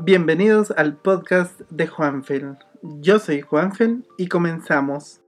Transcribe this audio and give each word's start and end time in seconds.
Bienvenidos 0.00 0.70
al 0.70 0.96
podcast 0.96 1.60
de 1.70 1.88
Juanfel. 1.88 2.56
Yo 2.82 3.18
soy 3.18 3.40
Juanfel 3.40 4.06
y 4.16 4.28
comenzamos. 4.28 5.20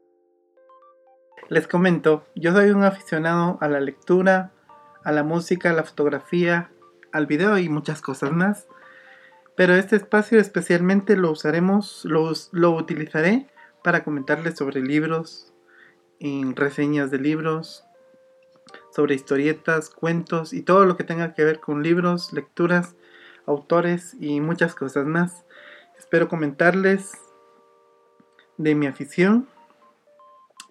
Les 1.48 1.66
comento, 1.66 2.24
yo 2.36 2.52
soy 2.52 2.70
un 2.70 2.84
aficionado 2.84 3.58
a 3.60 3.66
la 3.66 3.80
lectura, 3.80 4.52
a 5.02 5.10
la 5.10 5.24
música, 5.24 5.70
a 5.70 5.72
la 5.72 5.82
fotografía, 5.82 6.70
al 7.10 7.26
video 7.26 7.58
y 7.58 7.68
muchas 7.68 8.00
cosas 8.00 8.30
más. 8.30 8.68
Pero 9.56 9.74
este 9.74 9.96
espacio 9.96 10.38
especialmente 10.38 11.16
lo 11.16 11.32
usaremos, 11.32 12.04
lo, 12.04 12.32
lo 12.52 12.70
utilizaré 12.70 13.48
para 13.82 14.04
comentarles 14.04 14.56
sobre 14.56 14.80
libros, 14.82 15.52
en 16.20 16.54
reseñas 16.54 17.10
de 17.10 17.18
libros, 17.18 17.84
sobre 18.92 19.16
historietas, 19.16 19.90
cuentos 19.90 20.52
y 20.52 20.62
todo 20.62 20.84
lo 20.84 20.96
que 20.96 21.02
tenga 21.02 21.34
que 21.34 21.42
ver 21.42 21.58
con 21.58 21.82
libros, 21.82 22.32
lecturas 22.32 22.94
autores 23.50 24.16
y 24.20 24.40
muchas 24.40 24.74
cosas 24.74 25.06
más. 25.06 25.44
Espero 25.98 26.28
comentarles 26.28 27.12
de 28.56 28.74
mi 28.74 28.86
afición, 28.86 29.48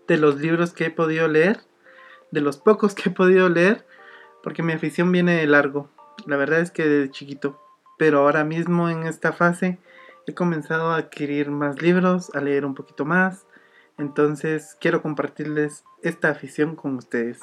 de 0.07 0.17
los 0.17 0.39
libros 0.39 0.73
que 0.73 0.85
he 0.85 0.91
podido 0.91 1.27
leer, 1.27 1.61
de 2.31 2.41
los 2.41 2.57
pocos 2.57 2.95
que 2.95 3.09
he 3.09 3.11
podido 3.11 3.49
leer, 3.49 3.85
porque 4.43 4.63
mi 4.63 4.73
afición 4.73 5.11
viene 5.11 5.35
de 5.35 5.47
largo. 5.47 5.89
La 6.25 6.37
verdad 6.37 6.59
es 6.59 6.71
que 6.71 6.85
desde 6.85 7.11
chiquito. 7.11 7.59
Pero 7.97 8.19
ahora 8.19 8.43
mismo 8.43 8.89
en 8.89 9.03
esta 9.03 9.33
fase 9.33 9.79
he 10.25 10.33
comenzado 10.33 10.91
a 10.91 10.97
adquirir 10.97 11.51
más 11.51 11.81
libros, 11.81 12.33
a 12.33 12.41
leer 12.41 12.65
un 12.65 12.75
poquito 12.75 13.05
más. 13.05 13.45
Entonces 13.97 14.77
quiero 14.79 15.01
compartirles 15.01 15.83
esta 16.01 16.29
afición 16.29 16.75
con 16.75 16.95
ustedes. 16.95 17.39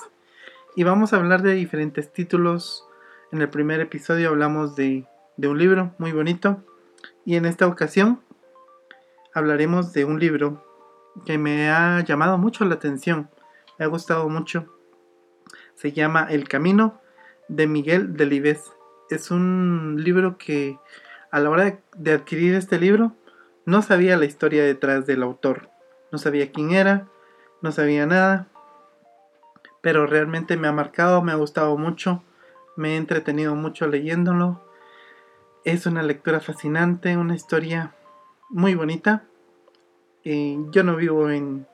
Y 0.74 0.84
vamos 0.84 1.12
a 1.12 1.16
hablar 1.16 1.42
de 1.42 1.52
diferentes 1.52 2.12
títulos. 2.12 2.86
En 3.32 3.42
el 3.42 3.48
primer 3.48 3.80
episodio 3.80 4.28
hablamos 4.28 4.76
de 4.76 5.06
de 5.36 5.48
un 5.48 5.58
libro 5.58 5.94
muy 5.98 6.12
bonito 6.12 6.62
y 7.24 7.36
en 7.36 7.44
esta 7.44 7.66
ocasión 7.66 8.20
hablaremos 9.34 9.92
de 9.92 10.04
un 10.04 10.18
libro 10.18 10.64
que 11.24 11.38
me 11.38 11.70
ha 11.70 12.00
llamado 12.04 12.38
mucho 12.38 12.64
la 12.64 12.74
atención, 12.74 13.28
me 13.78 13.84
ha 13.84 13.88
gustado 13.88 14.28
mucho. 14.28 14.66
Se 15.74 15.92
llama 15.92 16.26
El 16.30 16.48
Camino 16.48 17.00
de 17.48 17.66
Miguel 17.66 18.16
Delibes. 18.16 18.72
Es 19.10 19.30
un 19.30 19.96
libro 19.98 20.38
que 20.38 20.78
a 21.30 21.40
la 21.40 21.50
hora 21.50 21.78
de 21.96 22.12
adquirir 22.12 22.54
este 22.54 22.78
libro 22.78 23.12
no 23.64 23.82
sabía 23.82 24.16
la 24.16 24.24
historia 24.24 24.64
detrás 24.64 25.06
del 25.06 25.22
autor, 25.22 25.68
no 26.12 26.18
sabía 26.18 26.52
quién 26.52 26.70
era, 26.70 27.08
no 27.62 27.72
sabía 27.72 28.06
nada, 28.06 28.48
pero 29.80 30.06
realmente 30.06 30.56
me 30.56 30.68
ha 30.68 30.72
marcado, 30.72 31.22
me 31.22 31.32
ha 31.32 31.36
gustado 31.36 31.76
mucho, 31.76 32.22
me 32.76 32.94
he 32.94 32.96
entretenido 32.96 33.54
mucho 33.54 33.86
leyéndolo 33.86 34.65
es 35.66 35.84
una 35.84 36.04
lectura 36.04 36.38
fascinante, 36.38 37.16
una 37.16 37.34
historia 37.34 37.92
muy 38.50 38.76
bonita. 38.76 39.24
Eh, 40.22 40.56
yo 40.70 40.84
no 40.84 40.94
vivo 40.94 41.28
en, 41.28 41.66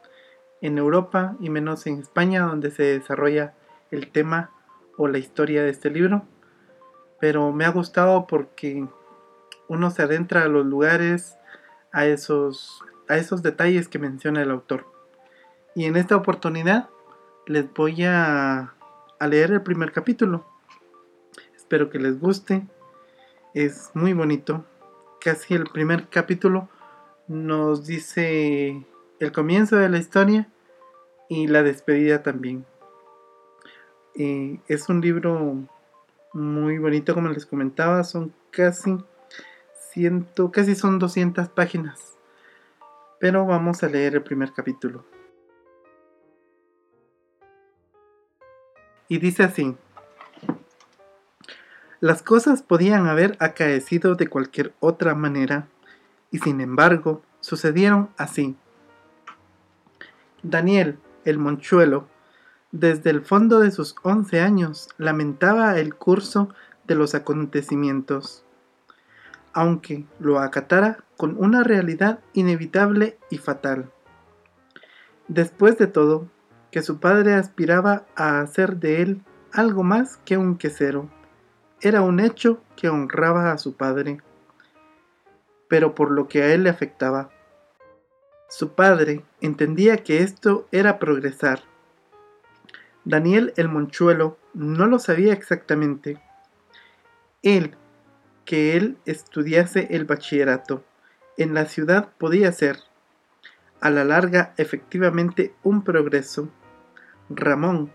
en 0.62 0.78
Europa 0.78 1.36
y 1.40 1.50
menos 1.50 1.86
en 1.86 2.00
España 2.00 2.40
donde 2.40 2.70
se 2.70 2.84
desarrolla 2.84 3.52
el 3.90 4.10
tema 4.10 4.50
o 4.96 5.08
la 5.08 5.18
historia 5.18 5.62
de 5.62 5.68
este 5.68 5.90
libro. 5.90 6.22
Pero 7.20 7.52
me 7.52 7.66
ha 7.66 7.68
gustado 7.68 8.26
porque 8.26 8.88
uno 9.68 9.90
se 9.90 10.02
adentra 10.02 10.44
a 10.44 10.48
los 10.48 10.64
lugares, 10.64 11.36
a 11.92 12.06
esos, 12.06 12.82
a 13.10 13.18
esos 13.18 13.42
detalles 13.42 13.88
que 13.88 13.98
menciona 13.98 14.40
el 14.40 14.50
autor. 14.50 14.86
Y 15.74 15.84
en 15.84 15.96
esta 15.96 16.16
oportunidad 16.16 16.88
les 17.46 17.70
voy 17.74 18.04
a, 18.04 18.72
a 19.18 19.26
leer 19.26 19.52
el 19.52 19.62
primer 19.62 19.92
capítulo. 19.92 20.46
Espero 21.54 21.90
que 21.90 21.98
les 21.98 22.18
guste 22.18 22.66
es 23.54 23.90
muy 23.94 24.12
bonito. 24.12 24.64
Casi 25.20 25.54
el 25.54 25.64
primer 25.64 26.08
capítulo 26.08 26.68
nos 27.28 27.86
dice 27.86 28.84
el 29.20 29.32
comienzo 29.32 29.76
de 29.76 29.88
la 29.88 29.98
historia 29.98 30.48
y 31.28 31.46
la 31.46 31.62
despedida 31.62 32.22
también. 32.22 32.64
Eh, 34.14 34.60
es 34.68 34.88
un 34.88 35.00
libro 35.00 35.56
muy 36.32 36.78
bonito, 36.78 37.14
como 37.14 37.28
les 37.28 37.46
comentaba, 37.46 38.04
son 38.04 38.34
casi 38.50 38.98
ciento, 39.92 40.50
casi 40.50 40.74
son 40.74 40.98
200 40.98 41.48
páginas. 41.50 42.16
Pero 43.20 43.46
vamos 43.46 43.82
a 43.82 43.88
leer 43.88 44.14
el 44.14 44.22
primer 44.22 44.52
capítulo. 44.52 45.04
Y 49.08 49.18
dice 49.18 49.44
así: 49.44 49.76
las 52.02 52.20
cosas 52.20 52.62
podían 52.62 53.06
haber 53.06 53.36
acaecido 53.38 54.16
de 54.16 54.26
cualquier 54.26 54.74
otra 54.80 55.14
manera, 55.14 55.68
y 56.32 56.40
sin 56.40 56.60
embargo 56.60 57.22
sucedieron 57.38 58.10
así. 58.16 58.56
Daniel, 60.42 60.98
el 61.24 61.38
monchuelo, 61.38 62.08
desde 62.72 63.10
el 63.10 63.22
fondo 63.22 63.60
de 63.60 63.70
sus 63.70 63.94
once 64.02 64.40
años, 64.40 64.88
lamentaba 64.98 65.78
el 65.78 65.94
curso 65.94 66.48
de 66.88 66.96
los 66.96 67.14
acontecimientos, 67.14 68.44
aunque 69.52 70.04
lo 70.18 70.40
acatara 70.40 71.04
con 71.16 71.36
una 71.38 71.62
realidad 71.62 72.18
inevitable 72.32 73.16
y 73.30 73.38
fatal. 73.38 73.92
Después 75.28 75.78
de 75.78 75.86
todo, 75.86 76.26
que 76.72 76.82
su 76.82 76.98
padre 76.98 77.34
aspiraba 77.34 78.06
a 78.16 78.40
hacer 78.40 78.78
de 78.78 79.02
él 79.02 79.22
algo 79.52 79.84
más 79.84 80.16
que 80.24 80.36
un 80.36 80.58
quesero 80.58 81.08
era 81.82 82.00
un 82.02 82.20
hecho 82.20 82.62
que 82.76 82.88
honraba 82.88 83.52
a 83.52 83.58
su 83.58 83.76
padre, 83.76 84.18
pero 85.68 85.94
por 85.94 86.10
lo 86.10 86.28
que 86.28 86.42
a 86.42 86.54
él 86.54 86.64
le 86.64 86.70
afectaba. 86.70 87.30
Su 88.48 88.74
padre 88.74 89.24
entendía 89.40 89.98
que 89.98 90.22
esto 90.22 90.68
era 90.70 90.98
progresar. 90.98 91.60
Daniel 93.04 93.52
el 93.56 93.68
Monchuelo 93.68 94.38
no 94.54 94.86
lo 94.86 94.98
sabía 94.98 95.32
exactamente. 95.32 96.22
Él, 97.42 97.76
que 98.44 98.76
él 98.76 98.96
estudiase 99.04 99.88
el 99.90 100.04
bachillerato 100.04 100.84
en 101.36 101.54
la 101.54 101.66
ciudad 101.66 102.10
podía 102.18 102.52
ser, 102.52 102.78
a 103.80 103.90
la 103.90 104.04
larga, 104.04 104.54
efectivamente 104.58 105.54
un 105.62 105.82
progreso. 105.82 106.48
Ramón, 107.28 107.90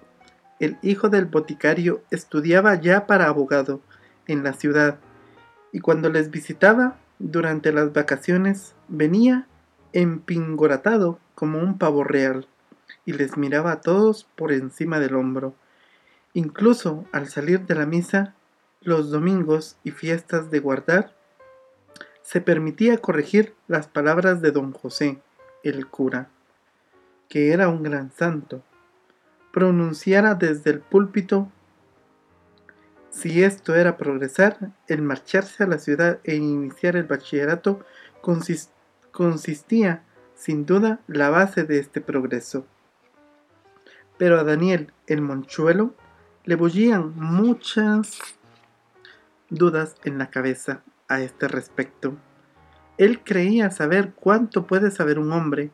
el 0.59 0.78
hijo 0.81 1.09
del 1.09 1.25
boticario 1.25 2.01
estudiaba 2.12 2.75
ya 2.75 3.06
para 3.06 3.28
abogado 3.28 3.81
en 4.28 4.44
la 4.44 4.53
ciudad 4.53 5.00
y 5.72 5.79
cuando 5.79 6.09
les 6.09 6.31
visitaba 6.31 6.97
durante 7.19 7.72
las 7.72 7.94
vacaciones 7.94 8.75
venía 8.88 9.47
empingoratado 9.94 11.19
como 11.35 11.59
un 11.59 11.78
pavo 11.78 12.03
real 12.03 12.47
y 13.06 13.13
les 13.13 13.38
miraba 13.38 13.72
a 13.72 13.81
todos 13.81 14.28
por 14.35 14.51
encima 14.51 15.00
del 15.00 15.16
hombro. 15.16 15.56
Incluso 16.34 17.06
al 17.12 17.28
salir 17.28 17.62
de 17.62 17.75
la 17.75 17.85
misa, 17.85 18.34
los 18.81 19.12
domingos 19.12 19.78
y 19.84 19.91
fiestas 19.91 20.51
de 20.51 20.59
guardar, 20.59 21.16
se 22.22 22.41
permitía 22.41 22.97
corregir 22.97 23.56
las 23.67 23.88
palabras 23.88 24.41
de 24.41 24.51
don 24.51 24.73
José, 24.73 25.22
el 25.63 25.88
cura, 25.88 26.29
que 27.29 27.53
era 27.53 27.69
un 27.69 27.84
gran 27.84 28.12
santo, 28.12 28.62
pronunciara 29.57 30.35
desde 30.35 30.69
el 30.69 30.81
púlpito 30.81 31.51
si 33.09 33.41
esto 33.41 33.73
era 33.73 33.97
progresar, 33.97 34.69
el 34.88 35.01
marcharse 35.01 35.63
a 35.63 35.68
la 35.68 35.79
ciudad 35.79 36.19
e 36.23 36.35
iniciar 36.35 36.95
el 36.95 37.06
bachillerato 37.06 37.84
consistía, 38.22 40.03
sin 40.35 40.67
duda, 40.67 41.00
la 41.07 41.31
base 41.31 41.63
de 41.63 41.79
este 41.79 42.01
progreso. 42.01 42.67
Pero 44.19 44.40
a 44.40 44.44
Daniel, 44.44 44.94
el 45.07 45.22
monchuelo, 45.22 45.96
le 46.46 46.53
bullían 46.53 47.13
muchas 47.16 48.19
dudas 49.50 49.96
en 50.03 50.20
la 50.20 50.29
cabeza 50.29 50.84
a 51.08 51.22
este 51.22 51.47
respecto. 51.47 52.16
Él 52.99 53.23
creía 53.23 53.72
saber 53.72 54.14
cuánto 54.14 54.67
puede 54.67 54.91
saber 54.91 55.17
un 55.17 55.31
hombre. 55.31 55.72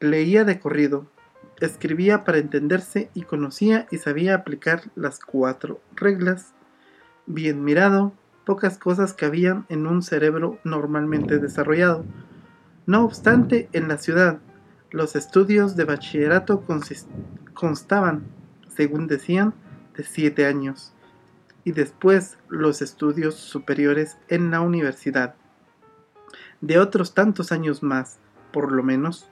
Leía 0.00 0.44
de 0.44 0.58
corrido, 0.58 1.10
escribía 1.60 2.24
para 2.24 2.38
entenderse 2.38 3.10
y 3.14 3.22
conocía 3.22 3.86
y 3.90 3.98
sabía 3.98 4.34
aplicar 4.34 4.82
las 4.94 5.20
cuatro 5.20 5.80
reglas. 5.94 6.54
Bien 7.26 7.62
mirado, 7.64 8.12
pocas 8.44 8.78
cosas 8.78 9.14
cabían 9.14 9.66
en 9.68 9.86
un 9.86 10.02
cerebro 10.02 10.58
normalmente 10.64 11.38
desarrollado. 11.38 12.04
No 12.86 13.04
obstante, 13.04 13.68
en 13.72 13.88
la 13.88 13.98
ciudad, 13.98 14.38
los 14.90 15.16
estudios 15.16 15.74
de 15.76 15.84
bachillerato 15.84 16.64
constaban, 17.54 18.24
según 18.68 19.06
decían, 19.06 19.54
de 19.96 20.04
siete 20.04 20.46
años, 20.46 20.92
y 21.64 21.72
después 21.72 22.36
los 22.48 22.82
estudios 22.82 23.36
superiores 23.36 24.18
en 24.28 24.50
la 24.50 24.60
universidad, 24.60 25.34
de 26.60 26.78
otros 26.78 27.14
tantos 27.14 27.52
años 27.52 27.82
más, 27.82 28.18
por 28.52 28.72
lo 28.72 28.82
menos. 28.82 29.30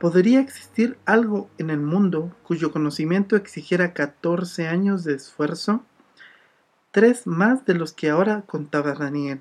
¿Podría 0.00 0.38
existir 0.38 0.96
algo 1.06 1.50
en 1.58 1.70
el 1.70 1.80
mundo 1.80 2.32
cuyo 2.44 2.70
conocimiento 2.70 3.34
exigiera 3.34 3.94
14 3.94 4.68
años 4.68 5.02
de 5.02 5.14
esfuerzo? 5.14 5.82
Tres 6.92 7.26
más 7.26 7.66
de 7.66 7.74
los 7.74 7.92
que 7.92 8.08
ahora 8.08 8.44
contaba 8.46 8.92
Daniel. 8.92 9.40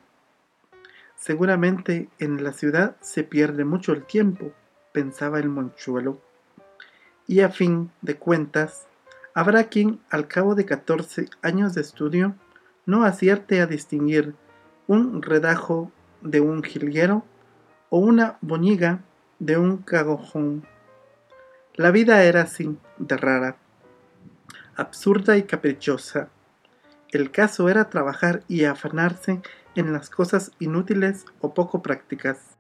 Seguramente 1.15 2.09
en 2.17 2.43
la 2.43 2.53
ciudad 2.53 2.97
se 3.01 3.23
pierde 3.23 3.65
mucho 3.65 3.93
el 3.93 4.03
tiempo, 4.03 4.51
pensaba 4.93 5.37
el 5.39 5.47
monchuelo. 5.47 6.19
Y 7.27 7.41
a 7.41 7.49
fin 7.49 7.91
de 8.01 8.15
cuentas, 8.15 8.87
habrá 9.35 9.65
quien, 9.65 9.99
al 10.09 10.27
cabo 10.27 10.55
de 10.55 10.65
14 10.65 11.29
años 11.43 11.75
de 11.75 11.81
estudio, 11.81 12.33
no 12.87 13.03
acierte 13.03 13.61
a 13.61 13.67
distinguir 13.67 14.33
un 14.87 15.21
redajo 15.21 15.91
de 16.21 16.41
un 16.41 16.63
jilguero 16.63 17.23
o 17.91 17.99
una 17.99 18.39
boñiga 18.41 19.03
de 19.39 19.57
un 19.57 19.77
cagojón. 19.77 20.65
La 21.75 21.91
vida 21.91 22.23
era 22.23 22.41
así, 22.41 22.77
de 22.97 23.17
rara, 23.17 23.57
absurda 24.75 25.37
y 25.37 25.43
caprichosa. 25.43 26.29
El 27.11 27.31
caso 27.31 27.69
era 27.69 27.89
trabajar 27.89 28.43
y 28.47 28.65
afanarse 28.65 29.41
en 29.75 29.93
las 29.93 30.09
cosas 30.09 30.51
inútiles 30.59 31.25
o 31.39 31.53
poco 31.53 31.81
prácticas. 31.81 32.57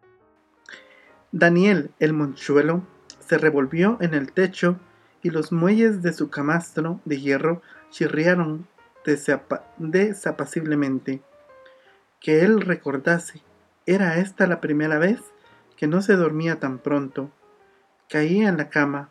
Daniel 1.31 1.91
el 1.99 2.13
monchuelo 2.13 2.83
se 3.19 3.37
revolvió 3.37 3.97
en 3.99 4.13
el 4.13 4.31
techo 4.31 4.79
y 5.21 5.31
los 5.31 5.51
muelles 5.51 6.01
de 6.01 6.13
su 6.13 6.29
camastro 6.29 7.01
de 7.05 7.19
hierro 7.19 7.61
chirriaron 7.89 8.67
desapaciblemente. 9.77 11.21
Que 12.19 12.41
él 12.41 12.61
recordase, 12.61 13.41
era 13.85 14.17
esta 14.17 14.47
la 14.47 14.61
primera 14.61 14.99
vez 14.99 15.21
que 15.77 15.87
no 15.87 16.01
se 16.01 16.15
dormía 16.15 16.59
tan 16.59 16.79
pronto. 16.79 17.31
Caía 18.09 18.49
en 18.49 18.57
la 18.57 18.69
cama, 18.69 19.09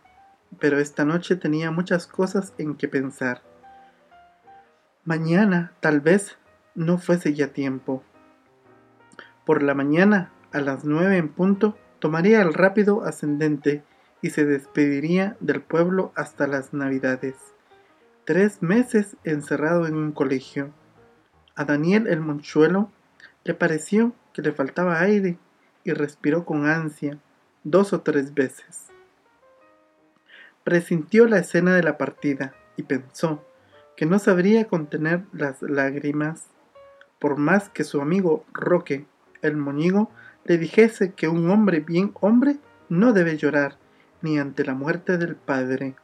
pero 0.58 0.78
esta 0.78 1.04
noche 1.04 1.36
tenía 1.36 1.70
muchas 1.70 2.06
cosas 2.06 2.52
en 2.58 2.74
que 2.74 2.88
pensar. 2.88 3.42
Mañana, 5.04 5.72
tal 5.80 6.00
vez, 6.00 6.36
no 6.74 6.98
fuese 6.98 7.32
ya 7.32 7.52
tiempo. 7.52 8.02
Por 9.44 9.62
la 9.62 9.74
mañana, 9.74 10.32
a 10.52 10.60
las 10.60 10.84
nueve 10.84 11.16
en 11.16 11.28
punto, 11.28 11.78
tomaría 12.00 12.42
el 12.42 12.52
rápido 12.52 13.04
ascendente 13.04 13.84
y 14.20 14.30
se 14.30 14.44
despediría 14.44 15.36
del 15.40 15.62
pueblo 15.62 16.12
hasta 16.16 16.48
las 16.48 16.74
navidades. 16.74 17.36
Tres 18.24 18.60
meses 18.60 19.16
encerrado 19.22 19.86
en 19.86 19.94
un 19.94 20.10
colegio. 20.10 20.72
A 21.54 21.64
Daniel 21.64 22.08
el 22.08 22.20
monchuelo 22.20 22.90
le 23.44 23.54
pareció 23.54 24.12
que 24.32 24.42
le 24.42 24.52
faltaba 24.52 25.00
aire 25.00 25.38
y 25.86 25.92
respiró 25.92 26.44
con 26.44 26.66
ansia 26.66 27.18
dos 27.62 27.92
o 27.92 28.00
tres 28.00 28.34
veces. 28.34 28.88
Presintió 30.64 31.26
la 31.26 31.38
escena 31.38 31.76
de 31.76 31.84
la 31.84 31.96
partida 31.96 32.54
y 32.76 32.82
pensó 32.82 33.44
que 33.96 34.04
no 34.04 34.18
sabría 34.18 34.66
contener 34.66 35.22
las 35.32 35.62
lágrimas 35.62 36.48
por 37.20 37.36
más 37.36 37.68
que 37.68 37.84
su 37.84 38.00
amigo 38.00 38.44
Roque, 38.52 39.06
el 39.42 39.56
moñigo, 39.56 40.10
le 40.44 40.58
dijese 40.58 41.12
que 41.12 41.28
un 41.28 41.50
hombre 41.50 41.80
bien 41.80 42.12
hombre 42.20 42.56
no 42.88 43.12
debe 43.12 43.36
llorar 43.36 43.78
ni 44.22 44.38
ante 44.38 44.64
la 44.64 44.74
muerte 44.74 45.18
del 45.18 45.36
padre. 45.36 45.94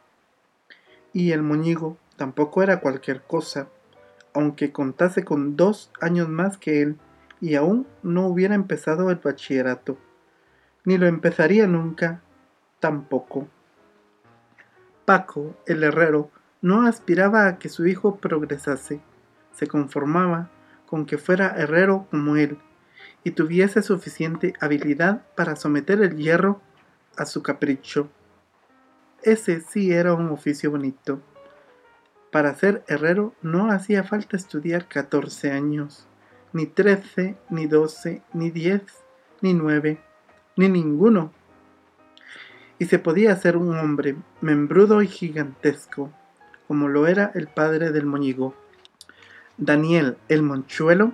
Y 1.11 1.33
el 1.33 1.43
moñigo 1.43 1.97
tampoco 2.15 2.63
era 2.63 2.79
cualquier 2.79 3.21
cosa, 3.21 3.67
aunque 4.33 4.71
contase 4.71 5.25
con 5.25 5.57
dos 5.57 5.91
años 5.99 6.29
más 6.29 6.57
que 6.57 6.81
él 6.81 6.97
y 7.43 7.55
aún 7.55 7.85
no 8.03 8.25
hubiera 8.27 8.55
empezado 8.55 9.09
el 9.09 9.17
bachillerato, 9.17 9.97
ni 10.85 10.97
lo 10.97 11.07
empezaría 11.07 11.67
nunca 11.67 12.21
tampoco. 12.79 13.49
Paco, 15.03 15.53
el 15.65 15.83
herrero, 15.83 16.31
no 16.61 16.87
aspiraba 16.87 17.47
a 17.47 17.59
que 17.59 17.67
su 17.67 17.85
hijo 17.85 18.15
progresase, 18.15 19.01
se 19.51 19.67
conformaba 19.67 20.51
con 20.85 21.05
que 21.05 21.17
fuera 21.17 21.53
herrero 21.57 22.07
como 22.09 22.37
él, 22.37 22.59
y 23.25 23.31
tuviese 23.31 23.81
suficiente 23.81 24.53
habilidad 24.61 25.23
para 25.35 25.57
someter 25.57 26.01
el 26.01 26.15
hierro 26.15 26.61
a 27.17 27.25
su 27.25 27.43
capricho. 27.43 28.09
Ese 29.21 29.59
sí 29.59 29.91
era 29.91 30.13
un 30.13 30.29
oficio 30.29 30.71
bonito. 30.71 31.21
Para 32.31 32.55
ser 32.55 32.85
herrero 32.87 33.33
no 33.41 33.69
hacía 33.69 34.05
falta 34.05 34.37
estudiar 34.37 34.87
14 34.87 35.51
años, 35.51 36.07
ni 36.53 36.67
13, 36.67 37.35
ni 37.49 37.67
12, 37.67 38.21
ni 38.33 38.51
10, 38.51 38.81
ni 39.41 39.53
9, 39.53 39.99
ni 40.55 40.69
ninguno. 40.69 41.33
Y 42.79 42.85
se 42.85 42.99
podía 42.99 43.35
ser 43.35 43.57
un 43.57 43.77
hombre 43.77 44.15
membrudo 44.41 45.01
y 45.01 45.07
gigantesco, 45.07 46.11
como 46.67 46.87
lo 46.87 47.07
era 47.07 47.31
el 47.33 47.47
padre 47.47 47.91
del 47.91 48.05
moñigo. 48.05 48.55
Daniel 49.57 50.17
el 50.29 50.43
Monchuelo 50.43 51.13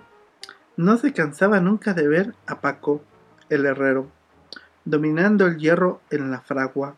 no 0.77 0.97
se 0.97 1.13
cansaba 1.13 1.59
nunca 1.59 1.94
de 1.94 2.07
ver 2.07 2.35
a 2.47 2.62
Paco 2.62 3.01
el 3.50 3.65
herrero, 3.65 4.09
dominando 4.85 5.47
el 5.47 5.57
hierro 5.57 6.01
en 6.09 6.31
la 6.31 6.42
fragua. 6.42 6.95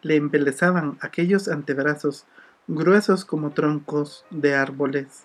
Le 0.00 0.16
embelezaban 0.16 0.98
aquellos 1.00 1.48
antebrazos 1.48 2.26
gruesos 2.66 3.24
como 3.24 3.50
troncos 3.50 4.24
de 4.30 4.54
árboles, 4.54 5.24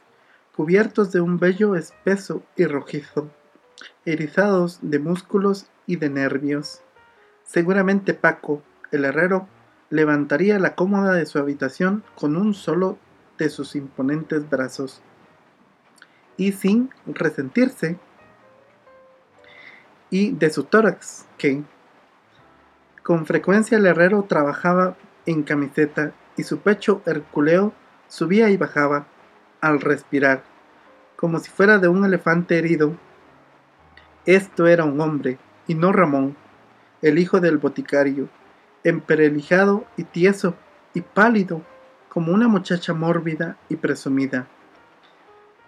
cubiertos 0.58 1.12
de 1.12 1.22
un 1.22 1.38
vello 1.38 1.76
espeso 1.76 2.42
y 2.56 2.66
rojizo, 2.66 3.30
erizados 4.06 4.80
de 4.82 4.98
músculos 4.98 5.68
y 5.86 5.98
de 5.98 6.10
nervios. 6.10 6.82
Seguramente 7.44 8.16
Paco, 8.16 8.64
el 8.90 9.06
herrero, 9.06 9.48
levantaría 9.92 10.58
la 10.58 10.74
cómoda 10.74 11.14
de 11.14 11.28
su 11.28 11.38
habitación 11.38 12.04
con 12.16 12.36
un 12.36 12.56
solo 12.56 12.98
de 13.38 13.52
sus 13.52 13.76
imponentes 13.76 14.50
brazos, 14.50 15.04
y 16.38 16.54
sin 16.54 16.90
resentirse, 17.06 18.00
y 20.10 20.32
de 20.32 20.50
su 20.50 20.64
tórax, 20.64 21.28
que 21.38 21.62
con 23.04 23.28
frecuencia 23.28 23.78
el 23.78 23.86
herrero 23.86 24.24
trabajaba 24.28 24.98
en 25.28 25.44
camiseta 25.44 26.14
y 26.36 26.42
su 26.42 26.62
pecho 26.62 27.04
herculeo 27.06 27.74
subía 28.08 28.50
y 28.50 28.58
bajaba 28.58 29.06
al 29.62 29.82
respirar, 29.82 30.44
como 31.16 31.40
si 31.40 31.50
fuera 31.50 31.78
de 31.80 31.88
un 31.88 32.06
elefante 32.06 32.58
herido. 32.58 32.96
Esto 34.26 34.68
era 34.68 34.84
un 34.84 35.00
hombre, 35.02 35.38
y 35.68 35.76
no 35.76 35.92
Ramón, 35.92 36.36
el 37.02 37.20
hijo 37.20 37.40
del 37.40 37.58
boticario, 37.58 38.30
emperelijado 38.84 39.86
y 39.98 40.04
tieso 40.04 40.56
y 40.94 41.02
pálido 41.02 41.62
como 42.10 42.32
una 42.32 42.48
muchacha 42.48 42.94
mórbida 42.94 43.58
y 43.70 43.76
presumida. 43.76 44.48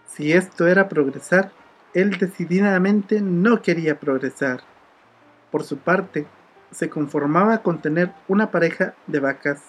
Si 0.07 0.33
esto 0.33 0.67
era 0.67 0.89
progresar, 0.89 1.51
él 1.93 2.17
decididamente 2.17 3.21
no 3.21 3.61
quería 3.61 3.99
progresar. 3.99 4.61
Por 5.51 5.63
su 5.63 5.77
parte, 5.77 6.25
se 6.71 6.89
conformaba 6.89 7.59
con 7.59 7.81
tener 7.81 8.11
una 8.27 8.51
pareja 8.51 8.93
de 9.07 9.19
vacas, 9.19 9.61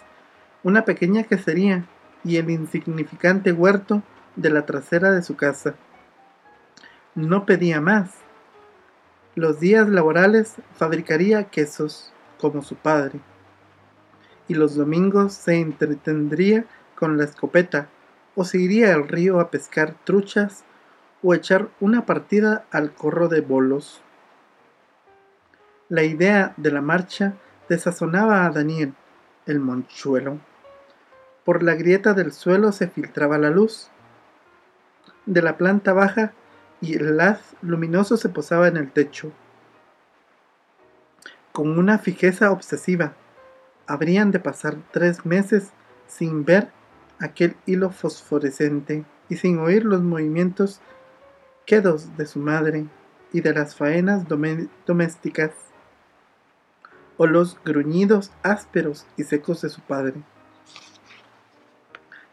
una 0.62 0.84
pequeña 0.84 1.24
quesería 1.24 1.84
y 2.24 2.36
el 2.36 2.50
insignificante 2.50 3.52
huerto 3.52 4.02
de 4.36 4.50
la 4.50 4.66
trasera 4.66 5.10
de 5.12 5.22
su 5.22 5.36
casa. 5.36 5.74
No 7.14 7.46
pedía 7.46 7.80
más. 7.80 8.10
Los 9.34 9.60
días 9.60 9.88
laborales 9.88 10.56
fabricaría 10.74 11.44
quesos, 11.44 12.12
como 12.38 12.62
su 12.62 12.76
padre 12.76 13.20
y 14.50 14.54
los 14.54 14.74
domingos 14.74 15.32
se 15.32 15.60
entretendría 15.60 16.64
con 16.96 17.16
la 17.16 17.22
escopeta 17.22 17.86
o 18.34 18.42
se 18.42 18.58
iría 18.58 18.92
al 18.92 19.06
río 19.06 19.38
a 19.38 19.48
pescar 19.48 19.94
truchas 20.02 20.64
o 21.22 21.34
echar 21.34 21.68
una 21.78 22.04
partida 22.04 22.64
al 22.72 22.92
corro 22.92 23.28
de 23.28 23.42
bolos. 23.42 24.02
La 25.88 26.02
idea 26.02 26.52
de 26.56 26.72
la 26.72 26.80
marcha 26.80 27.34
desazonaba 27.68 28.44
a 28.44 28.50
Daniel, 28.50 28.92
el 29.46 29.60
monchuelo. 29.60 30.40
Por 31.44 31.62
la 31.62 31.76
grieta 31.76 32.12
del 32.12 32.32
suelo 32.32 32.72
se 32.72 32.88
filtraba 32.88 33.38
la 33.38 33.50
luz 33.50 33.88
de 35.30 35.42
la 35.42 35.56
planta 35.56 35.92
baja 35.92 36.32
y 36.80 36.96
el 36.96 37.20
haz 37.20 37.54
luminoso 37.62 38.16
se 38.16 38.28
posaba 38.28 38.66
en 38.66 38.76
el 38.76 38.90
techo. 38.90 39.30
Con 41.52 41.78
una 41.78 41.98
fijeza 41.98 42.50
obsesiva, 42.50 43.14
habrían 43.86 44.32
de 44.32 44.40
pasar 44.40 44.76
tres 44.90 45.24
meses 45.24 45.70
sin 46.08 46.44
ver 46.44 46.70
aquel 47.20 47.56
hilo 47.64 47.90
fosforescente 47.90 49.04
y 49.28 49.36
sin 49.36 49.60
oír 49.60 49.84
los 49.84 50.02
movimientos 50.02 50.80
quedos 51.64 52.16
de 52.16 52.26
su 52.26 52.40
madre 52.40 52.86
y 53.32 53.40
de 53.40 53.54
las 53.54 53.76
faenas 53.76 54.24
domésticas 54.86 55.52
o 57.18 57.28
los 57.28 57.56
gruñidos 57.64 58.32
ásperos 58.42 59.06
y 59.16 59.22
secos 59.22 59.62
de 59.62 59.68
su 59.68 59.80
padre. 59.82 60.14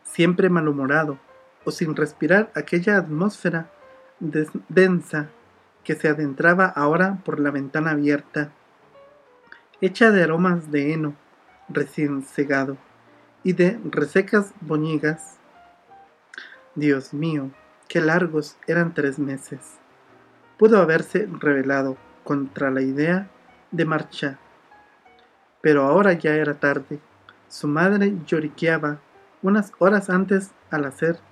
Siempre 0.03 0.49
malhumorado 0.49 1.19
o 1.67 1.71
sin 1.71 1.97
respirar 1.97 2.49
aquella 2.55 2.95
atmósfera 2.95 3.69
densa 4.69 5.27
que 5.83 5.95
se 5.95 6.07
adentraba 6.07 6.65
ahora 6.65 7.19
por 7.25 7.41
la 7.41 7.51
ventana 7.51 7.91
abierta, 7.91 8.53
hecha 9.81 10.11
de 10.11 10.23
aromas 10.23 10.71
de 10.71 10.93
heno 10.93 11.13
recién 11.67 12.23
cegado 12.23 12.77
y 13.43 13.51
de 13.51 13.81
resecas 13.83 14.53
boñigas. 14.61 15.39
Dios 16.75 17.13
mío, 17.13 17.51
qué 17.89 17.99
largos 17.99 18.55
eran 18.65 18.93
tres 18.93 19.19
meses. 19.19 19.59
pudo 20.57 20.81
haberse 20.81 21.27
rebelado 21.29 21.97
contra 22.23 22.71
la 22.71 22.81
idea 22.81 23.29
de 23.71 23.83
marcha. 23.83 24.39
Pero 25.59 25.83
ahora 25.83 26.13
ya 26.13 26.33
era 26.33 26.61
tarde. 26.61 27.01
Su 27.49 27.67
madre 27.67 28.15
lloriqueaba 28.25 29.01
unas 29.41 29.73
horas 29.79 30.09
antes 30.09 30.51
al 30.71 30.85
hacer 30.85 31.26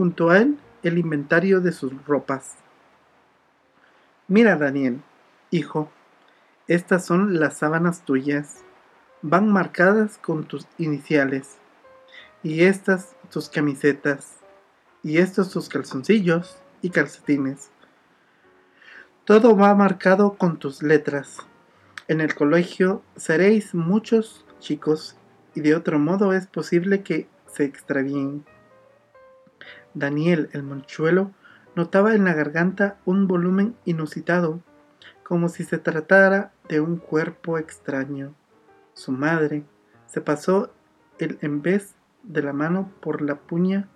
junto 0.00 0.30
a 0.30 0.38
él 0.38 0.56
el 0.82 0.96
inventario 0.96 1.60
de 1.60 1.72
sus 1.72 1.92
ropas. 2.06 2.54
Mira, 4.28 4.56
Daniel, 4.56 5.02
hijo, 5.50 5.90
estas 6.68 7.04
son 7.04 7.38
las 7.38 7.58
sábanas 7.58 8.06
tuyas. 8.06 8.64
Van 9.20 9.52
marcadas 9.52 10.16
con 10.16 10.44
tus 10.44 10.66
iniciales. 10.78 11.58
Y 12.42 12.62
estas 12.62 13.14
tus 13.30 13.50
camisetas. 13.50 14.38
Y 15.02 15.18
estos 15.18 15.50
tus 15.50 15.68
calzoncillos 15.68 16.56
y 16.80 16.88
calcetines. 16.88 17.70
Todo 19.26 19.54
va 19.54 19.74
marcado 19.74 20.38
con 20.38 20.58
tus 20.58 20.82
letras. 20.82 21.36
En 22.08 22.22
el 22.22 22.34
colegio 22.34 23.02
seréis 23.16 23.74
muchos 23.74 24.46
chicos 24.60 25.18
y 25.54 25.60
de 25.60 25.74
otro 25.74 25.98
modo 25.98 26.32
es 26.32 26.46
posible 26.46 27.02
que 27.02 27.28
se 27.46 27.64
extravíen. 27.64 28.46
Daniel 29.94 30.48
el 30.52 30.62
monchuelo 30.62 31.32
notaba 31.74 32.14
en 32.14 32.24
la 32.24 32.34
garganta 32.34 32.98
un 33.04 33.26
volumen 33.26 33.74
inusitado, 33.84 34.60
como 35.22 35.48
si 35.48 35.64
se 35.64 35.78
tratara 35.78 36.52
de 36.68 36.80
un 36.80 36.96
cuerpo 36.96 37.58
extraño. 37.58 38.34
Su 38.94 39.12
madre 39.12 39.64
se 40.06 40.20
pasó 40.20 40.72
el 41.18 41.38
en 41.40 41.62
vez 41.62 41.94
de 42.22 42.42
la 42.42 42.52
mano 42.52 42.90
por 43.00 43.22
la 43.22 43.36
puña, 43.36 43.88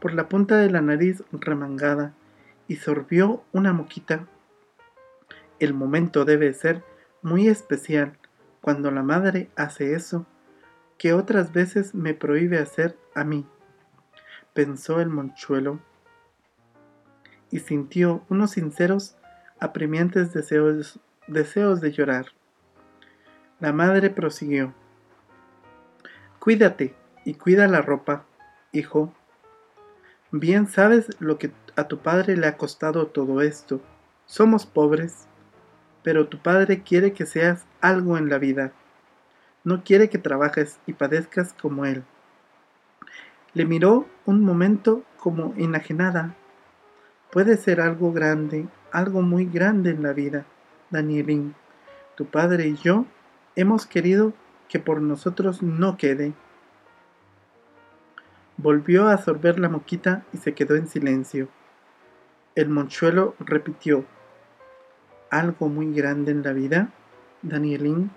por 0.00 0.14
la 0.14 0.28
punta 0.28 0.56
de 0.56 0.70
la 0.70 0.80
nariz 0.80 1.22
remangada, 1.32 2.14
y 2.66 2.76
sorbió 2.76 3.42
una 3.52 3.72
moquita. 3.72 4.26
El 5.58 5.74
momento 5.74 6.24
debe 6.24 6.52
ser 6.52 6.84
muy 7.22 7.48
especial 7.48 8.16
cuando 8.60 8.90
la 8.90 9.02
madre 9.02 9.50
hace 9.56 9.94
eso, 9.94 10.26
que 10.98 11.12
otras 11.12 11.52
veces 11.52 11.94
me 11.94 12.14
prohíbe 12.14 12.58
hacer 12.58 12.96
a 13.14 13.24
mí, 13.24 13.46
pensó 14.58 15.00
el 15.00 15.08
monchuelo, 15.08 15.78
y 17.52 17.60
sintió 17.60 18.24
unos 18.28 18.50
sinceros, 18.50 19.16
apremiantes 19.60 20.32
deseos, 20.32 20.98
deseos 21.28 21.80
de 21.80 21.92
llorar. 21.92 22.26
La 23.60 23.72
madre 23.72 24.10
prosiguió, 24.10 24.74
Cuídate 26.40 26.96
y 27.24 27.34
cuida 27.34 27.68
la 27.68 27.82
ropa, 27.82 28.24
hijo. 28.72 29.14
Bien 30.32 30.66
sabes 30.66 31.06
lo 31.20 31.38
que 31.38 31.52
a 31.76 31.84
tu 31.86 31.98
padre 31.98 32.36
le 32.36 32.48
ha 32.48 32.56
costado 32.56 33.06
todo 33.06 33.42
esto. 33.42 33.80
Somos 34.26 34.66
pobres 34.66 35.28
pero 36.02 36.26
tu 36.26 36.38
padre 36.38 36.82
quiere 36.82 37.12
que 37.12 37.26
seas 37.26 37.64
algo 37.80 38.18
en 38.18 38.28
la 38.28 38.38
vida. 38.38 38.72
No 39.62 39.84
quiere 39.84 40.08
que 40.08 40.18
trabajes 40.18 40.80
y 40.84 40.94
padezcas 40.94 41.52
como 41.52 41.84
él. 41.84 42.02
Le 43.54 43.64
miró 43.64 44.06
un 44.26 44.44
momento 44.44 45.02
como 45.18 45.54
enajenada. 45.56 46.34
Puede 47.30 47.56
ser 47.56 47.80
algo 47.80 48.12
grande, 48.12 48.68
algo 48.92 49.22
muy 49.22 49.46
grande 49.46 49.90
en 49.90 50.02
la 50.02 50.12
vida, 50.12 50.44
Danielín. 50.90 51.54
Tu 52.14 52.26
padre 52.26 52.68
y 52.68 52.76
yo 52.76 53.06
hemos 53.56 53.86
querido 53.86 54.32
que 54.68 54.78
por 54.78 55.00
nosotros 55.00 55.62
no 55.62 55.96
quede. 55.96 56.32
Volvió 58.56 59.08
a 59.08 59.18
sorber 59.18 59.58
la 59.58 59.68
moquita 59.68 60.24
y 60.32 60.38
se 60.38 60.54
quedó 60.54 60.76
en 60.76 60.88
silencio. 60.88 61.48
El 62.54 62.68
monchuelo 62.68 63.34
repitió, 63.38 64.04
algo 65.30 65.68
muy 65.68 65.92
grande 65.92 66.32
en 66.32 66.42
la 66.42 66.52
vida, 66.52 66.90
Danielín? 67.42 68.10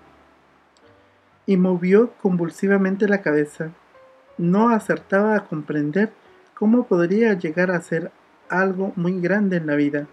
Y 1.46 1.56
movió 1.56 2.12
convulsivamente 2.22 3.08
la 3.08 3.22
cabeza. 3.22 3.72
No 4.42 4.70
acertaba 4.70 5.36
a 5.36 5.44
comprender 5.44 6.12
cómo 6.54 6.88
podría 6.88 7.34
llegar 7.34 7.70
a 7.70 7.80
ser 7.80 8.10
algo 8.48 8.92
muy 8.96 9.20
grande 9.20 9.58
en 9.58 9.68
la 9.68 9.76
vida, 9.76 10.08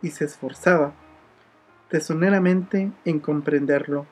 y 0.00 0.12
se 0.12 0.24
esforzaba, 0.24 0.94
tesoneramente, 1.90 2.90
en 3.04 3.20
comprenderlo. 3.20 4.06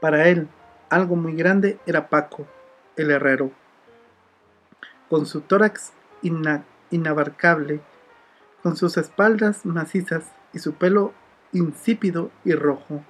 Para 0.00 0.28
él, 0.28 0.48
algo 0.88 1.14
muy 1.14 1.34
grande 1.34 1.78
era 1.84 2.08
Paco, 2.08 2.46
el 2.96 3.10
herrero. 3.10 3.50
Con 5.10 5.26
su 5.26 5.42
tórax 5.42 5.92
inabarcable, 6.22 7.82
con 8.62 8.78
sus 8.78 8.96
espaldas 8.96 9.66
macizas 9.66 10.32
y 10.54 10.60
su 10.60 10.72
pelo 10.72 11.12
insípido 11.52 12.30
y 12.46 12.54
rojo, 12.54 13.04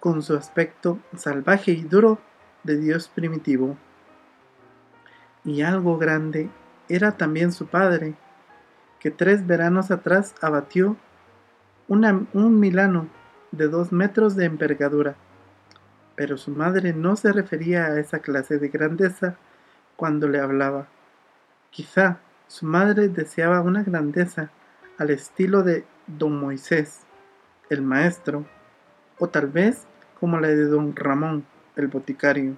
con 0.00 0.22
su 0.22 0.34
aspecto 0.38 0.98
salvaje 1.18 1.72
y 1.72 1.82
duro 1.82 2.18
de 2.64 2.76
Dios 2.78 3.08
primitivo. 3.08 3.76
Y 5.44 5.62
algo 5.62 5.98
grande 5.98 6.50
era 6.88 7.16
también 7.16 7.52
su 7.52 7.66
padre, 7.66 8.14
que 9.00 9.10
tres 9.10 9.46
veranos 9.46 9.90
atrás 9.90 10.34
abatió 10.40 10.96
un 11.88 12.60
milano 12.60 13.08
de 13.50 13.68
dos 13.68 13.92
metros 13.92 14.36
de 14.36 14.46
envergadura. 14.46 15.16
Pero 16.14 16.36
su 16.36 16.50
madre 16.50 16.92
no 16.92 17.16
se 17.16 17.32
refería 17.32 17.86
a 17.86 17.98
esa 17.98 18.20
clase 18.20 18.58
de 18.58 18.68
grandeza 18.68 19.36
cuando 19.96 20.28
le 20.28 20.40
hablaba. 20.40 20.86
Quizá 21.70 22.18
su 22.46 22.66
madre 22.66 23.08
deseaba 23.08 23.60
una 23.60 23.82
grandeza 23.82 24.50
al 24.98 25.10
estilo 25.10 25.62
de 25.62 25.84
don 26.06 26.38
Moisés, 26.38 27.00
el 27.70 27.82
maestro, 27.82 28.44
o 29.18 29.28
tal 29.28 29.46
vez 29.46 29.86
como 30.20 30.38
la 30.38 30.48
de 30.48 30.66
don 30.66 30.94
Ramón, 30.94 31.44
el 31.76 31.88
boticario, 31.88 32.56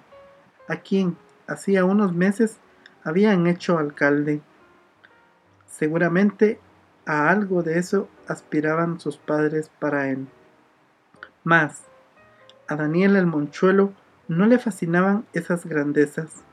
a 0.67 0.77
quien 0.77 1.17
hacía 1.47 1.85
unos 1.85 2.13
meses 2.13 2.57
habían 3.03 3.47
hecho 3.47 3.77
alcalde. 3.77 4.41
Seguramente 5.67 6.59
a 7.05 7.29
algo 7.29 7.63
de 7.63 7.77
eso 7.77 8.09
aspiraban 8.27 8.99
sus 8.99 9.17
padres 9.17 9.69
para 9.79 10.09
él. 10.09 10.27
Mas, 11.43 11.83
a 12.67 12.75
Daniel 12.75 13.15
el 13.15 13.27
Monchuelo 13.27 13.93
no 14.27 14.47
le 14.47 14.57
fascinaban 14.57 15.25
esas 15.33 15.65
grandezas. 15.65 16.43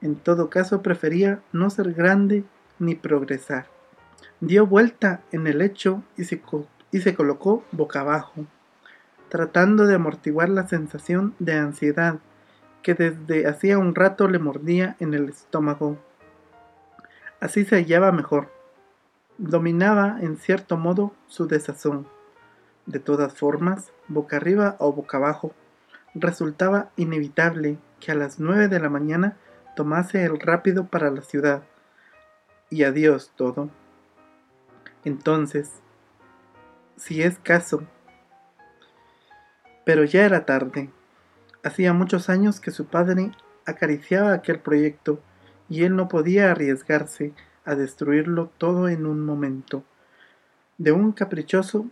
En 0.00 0.16
todo 0.16 0.48
caso 0.48 0.82
prefería 0.82 1.42
no 1.52 1.68
ser 1.68 1.92
grande 1.92 2.44
ni 2.78 2.94
progresar. 2.94 3.66
Dio 4.40 4.66
vuelta 4.66 5.22
en 5.32 5.46
el 5.46 5.58
lecho 5.58 6.02
y 6.16 6.24
se, 6.24 6.42
y 6.90 7.00
se 7.00 7.14
colocó 7.14 7.64
boca 7.72 8.00
abajo, 8.00 8.46
tratando 9.34 9.88
de 9.88 9.96
amortiguar 9.96 10.48
la 10.48 10.68
sensación 10.68 11.34
de 11.40 11.54
ansiedad 11.54 12.20
que 12.84 12.94
desde 12.94 13.48
hacía 13.48 13.78
un 13.78 13.96
rato 13.96 14.28
le 14.28 14.38
mordía 14.38 14.94
en 15.00 15.12
el 15.12 15.28
estómago. 15.28 15.98
Así 17.40 17.64
se 17.64 17.74
hallaba 17.74 18.12
mejor. 18.12 18.52
Dominaba 19.36 20.18
en 20.20 20.36
cierto 20.36 20.76
modo 20.76 21.14
su 21.26 21.48
desazón. 21.48 22.06
De 22.86 23.00
todas 23.00 23.34
formas, 23.34 23.90
boca 24.06 24.36
arriba 24.36 24.76
o 24.78 24.92
boca 24.92 25.16
abajo, 25.16 25.52
resultaba 26.14 26.90
inevitable 26.94 27.78
que 27.98 28.12
a 28.12 28.14
las 28.14 28.38
nueve 28.38 28.68
de 28.68 28.78
la 28.78 28.88
mañana 28.88 29.36
tomase 29.74 30.24
el 30.24 30.38
rápido 30.38 30.86
para 30.86 31.10
la 31.10 31.22
ciudad, 31.22 31.64
y 32.70 32.84
adiós 32.84 33.32
todo. 33.34 33.68
Entonces, 35.04 35.72
si 36.96 37.24
es 37.24 37.40
caso, 37.40 37.82
pero 39.84 40.04
ya 40.04 40.24
era 40.24 40.46
tarde. 40.46 40.90
Hacía 41.62 41.92
muchos 41.92 42.28
años 42.28 42.60
que 42.60 42.70
su 42.70 42.86
padre 42.86 43.32
acariciaba 43.66 44.32
aquel 44.32 44.60
proyecto 44.60 45.20
y 45.68 45.84
él 45.84 45.96
no 45.96 46.08
podía 46.08 46.50
arriesgarse 46.50 47.32
a 47.64 47.74
destruirlo 47.74 48.50
todo 48.58 48.88
en 48.88 49.06
un 49.06 49.24
momento. 49.24 49.84
De 50.78 50.92
un 50.92 51.12
caprichoso 51.12 51.86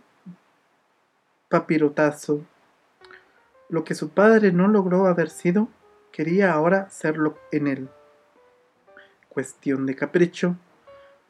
papirotazo. 1.53 2.43
Lo 3.69 3.83
que 3.83 3.93
su 3.93 4.09
padre 4.09 4.51
no 4.51 4.67
logró 4.67 5.05
haber 5.05 5.29
sido, 5.29 5.69
quería 6.11 6.51
ahora 6.51 6.89
serlo 6.89 7.37
en 7.51 7.67
él. 7.67 7.89
Cuestión 9.29 9.85
de 9.85 9.95
capricho, 9.95 10.57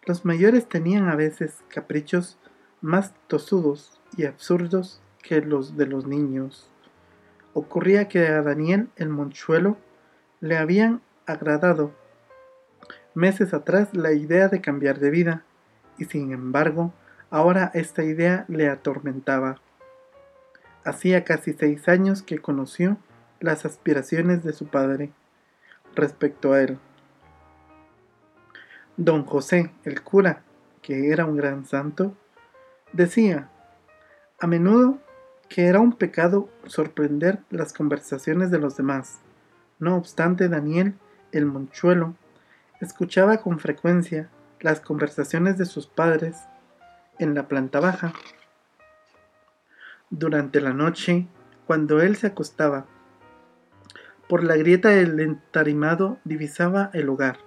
los 0.06 0.24
mayores 0.24 0.68
tenían 0.68 1.10
a 1.10 1.16
veces 1.16 1.64
caprichos 1.68 2.38
más 2.80 3.14
tosudos 3.28 4.00
y 4.16 4.26
absurdos 4.26 5.03
que 5.24 5.42
los 5.42 5.76
de 5.76 5.88
los 5.88 6.06
niños. 6.06 6.70
Ocurría 7.54 8.08
que 8.08 8.28
a 8.28 8.44
Daniel 8.44 8.90
el 8.96 9.10
monchuelo 9.10 9.78
le 10.42 10.58
habían 10.58 11.02
agradado 11.26 11.92
meses 13.16 13.56
atrás 13.56 13.96
la 13.96 14.12
idea 14.12 14.48
de 14.50 14.62
cambiar 14.62 15.00
de 15.00 15.10
vida, 15.10 15.44
y 15.98 16.06
sin 16.06 16.32
embargo, 16.32 16.94
ahora 17.32 17.72
esta 17.74 18.04
idea 18.04 18.46
le 18.48 18.70
atormentaba. 18.70 19.60
Hacía 20.84 21.24
casi 21.24 21.54
seis 21.54 21.88
años 21.88 22.22
que 22.22 22.38
conoció 22.38 22.98
las 23.40 23.66
aspiraciones 23.66 24.44
de 24.44 24.54
su 24.54 24.68
padre 24.68 25.12
respecto 25.96 26.54
a 26.54 26.62
él. 26.62 26.78
Don 28.98 29.26
José, 29.26 29.72
el 29.84 30.04
cura, 30.04 30.44
que 30.84 31.10
era 31.12 31.26
un 31.26 31.38
gran 31.38 31.66
santo, 31.66 32.16
Decía, 32.94 33.50
a 34.40 34.46
menudo, 34.46 35.00
que 35.54 35.68
era 35.68 35.80
un 35.80 35.94
pecado 35.94 36.50
sorprender 36.66 37.38
las 37.52 37.74
conversaciones 37.74 38.50
de 38.50 38.58
los 38.58 38.76
demás. 38.76 39.20
No 39.78 39.98
obstante, 39.98 40.50
Daniel, 40.50 40.96
el 41.32 41.46
monchuelo, 41.46 42.16
escuchaba 42.82 43.38
con 43.38 43.60
frecuencia 43.60 44.32
las 44.62 44.80
conversaciones 44.80 45.60
de 45.60 45.66
sus 45.66 45.86
padres 45.86 46.38
en 47.20 47.36
la 47.36 47.48
planta 47.48 47.80
baja. 47.80 48.14
Durante 50.10 50.60
la 50.60 50.74
noche, 50.74 51.28
cuando 51.68 52.02
él 52.02 52.16
se 52.16 52.26
acostaba, 52.26 52.88
por 54.28 54.44
la 54.44 54.56
grieta 54.56 54.90
del 54.90 55.20
entarimado 55.20 56.18
divisaba 56.24 56.90
el 56.94 57.10
hogar, 57.10 57.38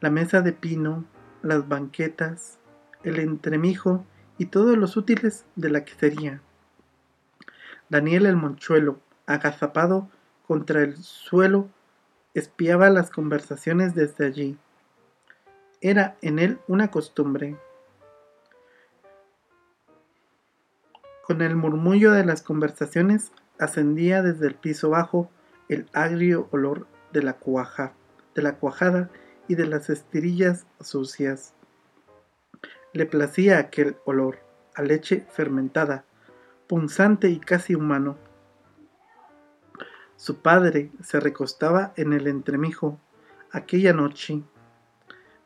la 0.00 0.08
mesa 0.08 0.40
de 0.40 0.54
pino, 0.54 1.04
las 1.42 1.68
banquetas, 1.68 2.58
el 3.04 3.18
entremijo 3.18 4.06
y 4.38 4.46
todos 4.46 4.78
los 4.78 4.96
útiles 4.96 5.44
de 5.56 5.68
la 5.68 5.84
quesería. 5.84 6.40
Daniel 7.92 8.24
el 8.24 8.36
monchuelo, 8.36 9.00
agazapado 9.26 10.08
contra 10.46 10.80
el 10.80 10.96
suelo, 10.96 11.68
espiaba 12.32 12.88
las 12.88 13.10
conversaciones 13.10 13.94
desde 13.94 14.24
allí. 14.24 14.58
Era 15.82 16.16
en 16.22 16.38
él 16.38 16.58
una 16.68 16.90
costumbre. 16.90 17.54
Con 21.26 21.42
el 21.42 21.54
murmullo 21.54 22.12
de 22.12 22.24
las 22.24 22.40
conversaciones 22.40 23.30
ascendía 23.58 24.22
desde 24.22 24.46
el 24.46 24.54
piso 24.54 24.88
bajo 24.88 25.30
el 25.68 25.86
agrio 25.92 26.48
olor 26.50 26.86
de 27.12 27.22
la 27.22 27.34
cuaja, 27.34 27.92
de 28.34 28.40
la 28.40 28.54
cuajada 28.54 29.10
y 29.48 29.54
de 29.54 29.66
las 29.66 29.90
estirillas 29.90 30.64
sucias. 30.80 31.52
Le 32.94 33.04
placía 33.04 33.58
aquel 33.58 33.96
olor 34.06 34.38
a 34.74 34.80
leche 34.80 35.26
fermentada, 35.30 36.06
punzante 36.66 37.28
y 37.28 37.38
casi 37.38 37.74
humano. 37.74 38.16
Su 40.16 40.36
padre 40.36 40.90
se 41.02 41.20
recostaba 41.20 41.92
en 41.96 42.12
el 42.12 42.26
entremijo 42.26 42.98
aquella 43.50 43.92
noche, 43.92 44.42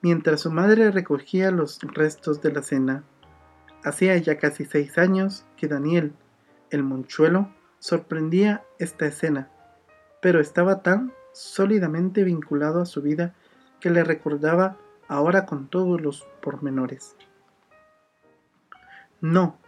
mientras 0.03 0.43
su 0.43 0.51
madre 0.51 0.91
recogía 0.91 1.51
los 1.51 1.81
restos 1.83 2.43
de 2.43 2.53
la 2.53 2.63
cena. 2.63 3.05
Hacía 3.85 4.17
ya 4.19 4.39
casi 4.39 4.65
seis 4.65 4.99
años 4.99 5.47
que 5.57 5.69
Daniel, 5.69 6.13
el 6.71 6.83
monchuelo, 6.83 7.51
sorprendía 7.79 8.65
esta 8.79 9.07
escena, 9.07 9.49
pero 10.21 10.41
estaba 10.41 10.83
tan 10.83 11.13
sólidamente 11.33 12.25
vinculado 12.25 12.81
a 12.81 12.87
su 12.87 13.03
vida 13.03 13.35
que 13.81 13.91
le 13.91 14.05
recordaba 14.05 14.77
ahora 15.09 15.47
con 15.47 15.69
todos 15.69 16.01
los 16.01 16.27
pormenores. 16.43 17.17
No, 19.21 19.59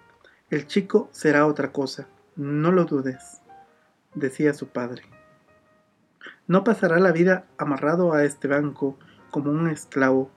el 0.51 0.67
chico 0.67 1.11
será 1.13 1.47
otra 1.47 1.73
cosa, 1.73 2.09
no 2.35 2.73
lo 2.73 2.87
dudes, 2.87 3.43
decía 4.15 4.55
su 4.55 4.69
padre. 4.69 5.03
No 6.47 6.65
pasará 6.65 6.99
la 6.99 7.13
vida 7.13 7.45
amarrado 7.59 8.15
a 8.15 8.25
este 8.25 8.49
banco 8.49 8.99
como 9.31 9.51
un 9.51 9.69
esclavo. 9.69 10.31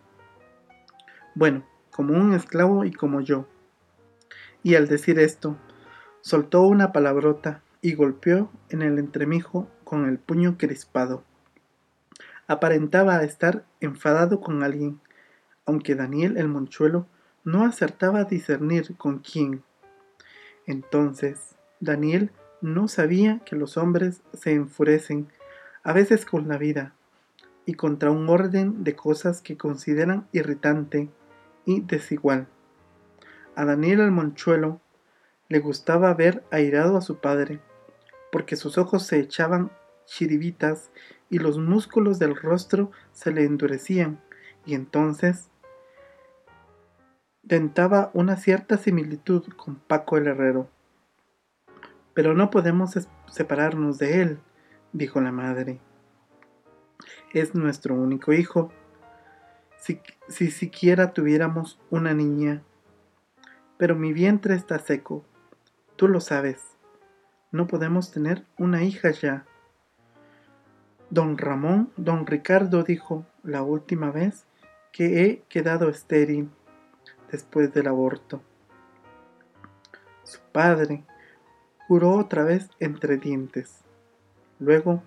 Bueno, 1.33 1.65
como 1.91 2.13
un 2.13 2.33
esclavo 2.33 2.83
y 2.83 2.91
como 2.91 3.21
yo. 3.21 3.47
Y 4.63 4.75
al 4.75 4.89
decir 4.89 5.17
esto, 5.17 5.55
soltó 6.19 6.63
una 6.63 6.91
palabrota 6.91 7.61
y 7.81 7.93
golpeó 7.93 8.51
en 8.67 8.81
el 8.81 8.99
entremijo 8.99 9.69
con 9.85 10.09
el 10.09 10.19
puño 10.19 10.57
crispado. 10.57 11.23
Aparentaba 12.47 13.23
estar 13.23 13.63
enfadado 13.79 14.41
con 14.41 14.61
alguien, 14.61 14.99
aunque 15.65 15.95
Daniel 15.95 16.35
el 16.35 16.49
monchuelo 16.49 17.07
no 17.45 17.63
acertaba 17.63 18.19
a 18.19 18.25
discernir 18.25 18.97
con 18.97 19.19
quién. 19.19 19.63
Entonces, 20.65 21.55
Daniel 21.79 22.31
no 22.61 22.87
sabía 22.87 23.39
que 23.45 23.55
los 23.55 23.77
hombres 23.77 24.21
se 24.33 24.53
enfurecen 24.53 25.27
a 25.83 25.93
veces 25.93 26.25
con 26.25 26.47
la 26.47 26.57
vida 26.57 26.93
y 27.65 27.73
contra 27.73 28.11
un 28.11 28.29
orden 28.29 28.83
de 28.83 28.95
cosas 28.95 29.41
que 29.41 29.57
consideran 29.57 30.27
irritante 30.31 31.09
y 31.65 31.81
desigual. 31.81 32.47
A 33.55 33.65
Daniel 33.65 33.99
el 33.99 34.11
monchuelo 34.11 34.79
le 35.49 35.59
gustaba 35.59 36.13
ver 36.13 36.43
airado 36.51 36.97
a 36.97 37.01
su 37.01 37.19
padre, 37.19 37.59
porque 38.31 38.55
sus 38.55 38.77
ojos 38.77 39.05
se 39.05 39.19
echaban 39.19 39.71
chiribitas 40.05 40.91
y 41.29 41.39
los 41.39 41.57
músculos 41.57 42.19
del 42.19 42.35
rostro 42.35 42.91
se 43.11 43.31
le 43.31 43.43
endurecían, 43.43 44.21
y 44.65 44.75
entonces 44.75 45.50
tentaba 47.51 48.11
una 48.13 48.37
cierta 48.37 48.77
similitud 48.77 49.43
con 49.57 49.75
Paco 49.75 50.15
el 50.15 50.27
Herrero. 50.27 50.69
Pero 52.13 52.33
no 52.33 52.49
podemos 52.49 52.97
separarnos 53.29 53.97
de 53.97 54.21
él, 54.21 54.39
dijo 54.93 55.19
la 55.19 55.33
madre. 55.33 55.81
Es 57.33 57.53
nuestro 57.53 57.95
único 57.95 58.31
hijo. 58.31 58.71
Si, 59.75 59.99
si 60.29 60.49
siquiera 60.49 61.11
tuviéramos 61.11 61.77
una 61.89 62.13
niña. 62.13 62.63
Pero 63.75 63.97
mi 63.97 64.13
vientre 64.13 64.55
está 64.55 64.79
seco. 64.79 65.25
Tú 65.97 66.07
lo 66.07 66.21
sabes. 66.21 66.77
No 67.51 67.67
podemos 67.67 68.13
tener 68.13 68.45
una 68.57 68.85
hija 68.85 69.11
ya. 69.11 69.45
Don 71.09 71.37
Ramón, 71.37 71.91
don 71.97 72.25
Ricardo 72.25 72.83
dijo 72.83 73.25
la 73.43 73.61
última 73.61 74.09
vez 74.09 74.45
que 74.93 75.25
he 75.25 75.41
quedado 75.49 75.89
estéril 75.89 76.49
después 77.31 77.73
del 77.73 77.87
aborto. 77.87 78.41
Su 80.23 80.39
padre 80.51 81.03
juró 81.87 82.11
otra 82.11 82.43
vez 82.43 82.69
entre 82.79 83.17
dientes. 83.17 83.79
Luego, 84.59 85.01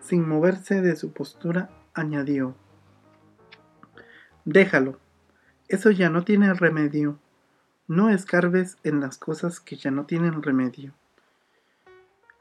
sin 0.00 0.28
moverse 0.28 0.80
de 0.80 0.96
su 0.96 1.12
postura, 1.12 1.70
añadió, 1.94 2.54
Déjalo, 4.44 4.98
eso 5.68 5.90
ya 5.90 6.08
no 6.08 6.24
tiene 6.24 6.54
remedio. 6.54 7.18
No 7.88 8.10
escarbes 8.10 8.78
en 8.84 9.00
las 9.00 9.18
cosas 9.18 9.60
que 9.60 9.76
ya 9.76 9.90
no 9.90 10.06
tienen 10.06 10.42
remedio. 10.42 10.92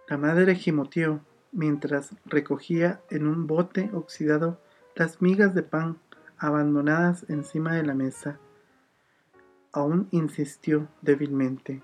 La 0.08 0.17
madre 0.17 0.56
gimoteó 0.56 1.21
mientras 1.52 2.15
recogía 2.26 3.02
en 3.10 3.28
un 3.28 3.48
bote 3.48 3.89
oxidado 3.93 4.60
las 4.95 5.21
migas 5.21 5.56
de 5.56 5.63
pan 5.63 5.98
abandonadas 6.38 7.26
encima 7.30 7.74
de 7.74 7.84
la 7.84 7.95
mesa 7.95 8.39
aún 9.75 10.07
insistió 10.11 10.88
débilmente. 11.01 11.83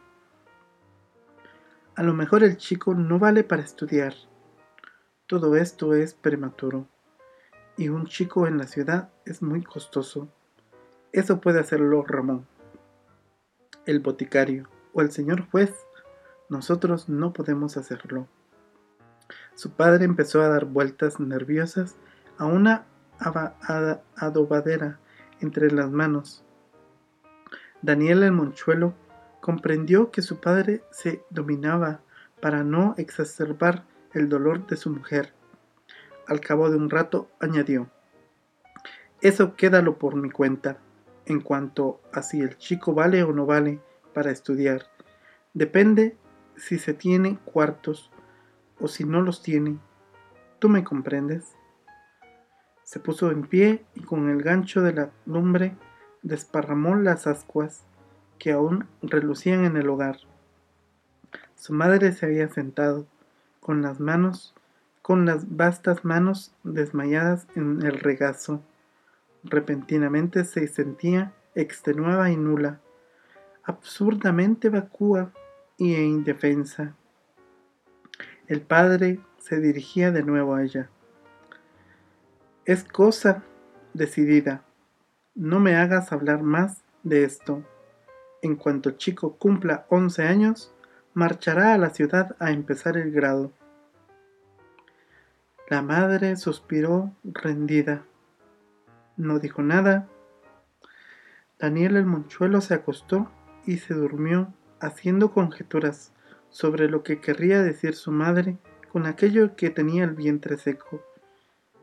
A 1.95 2.03
lo 2.03 2.13
mejor 2.13 2.41
el 2.43 2.55
chico 2.55 2.95
no 2.95 3.19
vale 3.19 3.43
para 3.43 3.61
estudiar. 3.61 4.13
Todo 5.27 5.57
esto 5.57 5.93
es 5.93 6.13
prematuro. 6.13 6.87
Y 7.77 7.89
un 7.89 8.05
chico 8.07 8.47
en 8.47 8.57
la 8.57 8.67
ciudad 8.67 9.09
es 9.25 9.41
muy 9.41 9.61
costoso. 9.63 10.29
Eso 11.11 11.41
puede 11.41 11.59
hacerlo 11.59 12.03
Ramón, 12.05 12.47
el 13.85 13.99
boticario 13.99 14.69
o 14.93 15.01
el 15.01 15.11
señor 15.11 15.49
juez. 15.49 15.73
Nosotros 16.47 17.09
no 17.09 17.33
podemos 17.33 17.75
hacerlo. 17.75 18.27
Su 19.55 19.71
padre 19.71 20.05
empezó 20.05 20.41
a 20.41 20.47
dar 20.47 20.63
vueltas 20.65 21.19
nerviosas 21.19 21.97
a 22.37 22.45
una 22.45 22.85
adobadera 24.15 24.99
entre 25.41 25.71
las 25.71 25.91
manos 25.91 26.45
Daniel 27.81 28.23
el 28.23 28.31
Monchuelo 28.31 28.93
comprendió 29.39 30.11
que 30.11 30.21
su 30.21 30.39
padre 30.39 30.83
se 30.91 31.23
dominaba 31.31 32.01
para 32.39 32.63
no 32.63 32.93
exacerbar 32.97 33.85
el 34.13 34.29
dolor 34.29 34.67
de 34.67 34.77
su 34.77 34.91
mujer. 34.91 35.33
Al 36.27 36.39
cabo 36.39 36.69
de 36.69 36.77
un 36.77 36.89
rato 36.89 37.29
añadió, 37.39 37.89
Eso 39.21 39.55
quédalo 39.55 39.97
por 39.97 40.15
mi 40.15 40.29
cuenta, 40.29 40.77
en 41.25 41.41
cuanto 41.41 42.01
a 42.13 42.21
si 42.21 42.41
el 42.41 42.57
chico 42.57 42.93
vale 42.93 43.23
o 43.23 43.33
no 43.33 43.45
vale 43.45 43.79
para 44.13 44.31
estudiar. 44.31 44.83
Depende 45.53 46.17
si 46.55 46.77
se 46.77 46.93
tiene 46.93 47.39
cuartos 47.45 48.11
o 48.79 48.87
si 48.87 49.05
no 49.05 49.21
los 49.21 49.41
tiene. 49.41 49.79
¿Tú 50.59 50.69
me 50.69 50.83
comprendes? 50.83 51.55
Se 52.83 52.99
puso 52.99 53.31
en 53.31 53.43
pie 53.43 53.85
y 53.95 54.01
con 54.01 54.29
el 54.29 54.43
gancho 54.43 54.81
de 54.81 54.93
la 54.93 55.11
lumbre 55.25 55.75
desparramó 56.23 56.95
las 56.95 57.27
ascuas 57.27 57.83
que 58.39 58.51
aún 58.51 58.87
relucían 59.01 59.65
en 59.65 59.77
el 59.77 59.89
hogar. 59.89 60.17
Su 61.55 61.73
madre 61.73 62.11
se 62.11 62.25
había 62.25 62.49
sentado, 62.49 63.05
con 63.59 63.81
las 63.81 63.99
manos, 63.99 64.55
con 65.01 65.25
las 65.25 65.55
vastas 65.55 66.03
manos 66.03 66.53
desmayadas 66.63 67.47
en 67.55 67.81
el 67.83 67.99
regazo. 67.99 68.61
Repentinamente 69.43 70.43
se 70.43 70.67
sentía 70.67 71.33
extenuada 71.55 72.31
y 72.31 72.37
nula, 72.37 72.79
absurdamente 73.63 74.69
vacúa 74.69 75.31
e 75.77 75.83
indefensa. 75.83 76.95
El 78.47 78.61
padre 78.61 79.19
se 79.37 79.59
dirigía 79.59 80.11
de 80.11 80.23
nuevo 80.23 80.55
a 80.55 80.63
ella. 80.63 80.89
Es 82.65 82.83
cosa 82.83 83.43
decidida, 83.93 84.63
no 85.35 85.59
me 85.59 85.75
hagas 85.75 86.11
hablar 86.11 86.43
más 86.43 86.83
de 87.03 87.23
esto. 87.23 87.63
en 88.43 88.55
cuanto 88.55 88.91
chico 88.91 89.37
cumpla 89.37 89.85
11 89.89 90.23
años, 90.23 90.73
marchará 91.13 91.75
a 91.75 91.77
la 91.77 91.91
ciudad 91.91 92.35
a 92.39 92.51
empezar 92.51 92.97
el 92.97 93.11
grado. 93.11 93.51
La 95.69 95.83
madre 95.83 96.35
suspiró 96.37 97.11
rendida. 97.23 98.03
No 99.17 99.37
dijo 99.37 99.61
nada. 99.61 100.07
Daniel 101.59 101.97
el 101.97 102.05
monchuelo 102.07 102.61
se 102.61 102.73
acostó 102.73 103.29
y 103.67 103.77
se 103.77 103.93
durmió 103.93 104.51
haciendo 104.79 105.31
conjeturas 105.31 106.11
sobre 106.49 106.89
lo 106.89 107.03
que 107.03 107.21
querría 107.21 107.61
decir 107.61 107.93
su 107.93 108.11
madre 108.11 108.57
con 108.91 109.05
aquello 109.05 109.55
que 109.55 109.69
tenía 109.69 110.03
el 110.03 110.15
vientre 110.15 110.57
seco 110.57 111.01